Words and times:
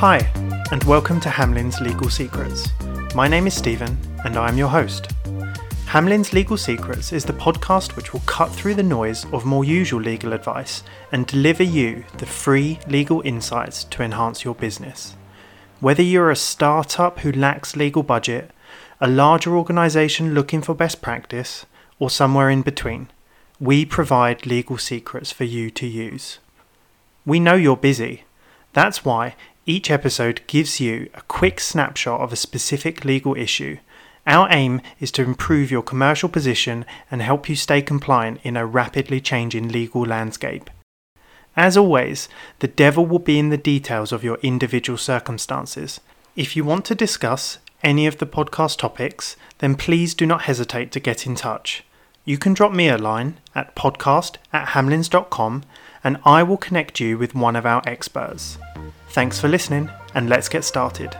Hi, 0.00 0.18
and 0.72 0.84
welcome 0.84 1.20
to 1.20 1.30
Hamlin's 1.30 1.80
Legal 1.80 2.10
Secrets. 2.10 2.68
My 3.14 3.26
name 3.26 3.46
is 3.46 3.54
Stephen, 3.54 3.96
and 4.26 4.36
I 4.36 4.46
am 4.46 4.58
your 4.58 4.68
host. 4.68 5.10
Hamlin's 5.86 6.34
Legal 6.34 6.58
Secrets 6.58 7.14
is 7.14 7.24
the 7.24 7.32
podcast 7.32 7.96
which 7.96 8.12
will 8.12 8.20
cut 8.26 8.52
through 8.52 8.74
the 8.74 8.82
noise 8.82 9.24
of 9.32 9.46
more 9.46 9.64
usual 9.64 10.02
legal 10.02 10.34
advice 10.34 10.82
and 11.12 11.26
deliver 11.26 11.62
you 11.62 12.04
the 12.18 12.26
free 12.26 12.78
legal 12.86 13.22
insights 13.22 13.84
to 13.84 14.02
enhance 14.02 14.44
your 14.44 14.54
business. 14.54 15.16
Whether 15.80 16.02
you're 16.02 16.30
a 16.30 16.36
startup 16.36 17.20
who 17.20 17.32
lacks 17.32 17.74
legal 17.74 18.02
budget, 18.02 18.50
a 19.00 19.08
larger 19.08 19.56
organisation 19.56 20.34
looking 20.34 20.60
for 20.60 20.74
best 20.74 21.00
practice, 21.00 21.64
or 21.98 22.10
somewhere 22.10 22.50
in 22.50 22.60
between, 22.60 23.08
we 23.58 23.86
provide 23.86 24.44
legal 24.44 24.76
secrets 24.76 25.32
for 25.32 25.44
you 25.44 25.70
to 25.70 25.86
use. 25.86 26.38
We 27.24 27.40
know 27.40 27.54
you're 27.54 27.78
busy. 27.78 28.24
That's 28.74 29.02
why 29.06 29.34
each 29.66 29.90
episode 29.90 30.40
gives 30.46 30.78
you 30.80 31.10
a 31.14 31.22
quick 31.22 31.58
snapshot 31.58 32.20
of 32.20 32.32
a 32.32 32.36
specific 32.36 33.04
legal 33.04 33.36
issue. 33.36 33.78
Our 34.24 34.48
aim 34.50 34.80
is 35.00 35.10
to 35.12 35.22
improve 35.22 35.72
your 35.72 35.82
commercial 35.82 36.28
position 36.28 36.84
and 37.10 37.20
help 37.20 37.48
you 37.48 37.56
stay 37.56 37.82
compliant 37.82 38.40
in 38.44 38.56
a 38.56 38.64
rapidly 38.64 39.20
changing 39.20 39.68
legal 39.68 40.06
landscape. 40.06 40.70
As 41.56 41.76
always, 41.76 42.28
the 42.60 42.68
devil 42.68 43.06
will 43.06 43.18
be 43.18 43.38
in 43.38 43.48
the 43.48 43.56
details 43.56 44.12
of 44.12 44.22
your 44.22 44.38
individual 44.42 44.98
circumstances. 44.98 46.00
If 46.36 46.54
you 46.54 46.64
want 46.64 46.84
to 46.86 46.94
discuss 46.94 47.58
any 47.82 48.06
of 48.06 48.18
the 48.18 48.26
podcast 48.26 48.78
topics, 48.78 49.36
then 49.58 49.74
please 49.74 50.14
do 50.14 50.26
not 50.26 50.42
hesitate 50.42 50.92
to 50.92 51.00
get 51.00 51.26
in 51.26 51.34
touch. 51.34 51.82
You 52.24 52.38
can 52.38 52.54
drop 52.54 52.72
me 52.72 52.88
a 52.88 52.98
line 52.98 53.38
at 53.54 53.74
podcast 53.74 54.36
at 54.52 54.68
hamlins.com 54.68 55.64
and 56.04 56.18
I 56.24 56.42
will 56.42 56.56
connect 56.56 57.00
you 57.00 57.18
with 57.18 57.34
one 57.34 57.56
of 57.56 57.66
our 57.66 57.82
experts. 57.86 58.58
Thanks 59.10 59.40
for 59.40 59.48
listening, 59.48 59.90
and 60.14 60.28
let's 60.28 60.48
get 60.48 60.64
started. 60.64 61.16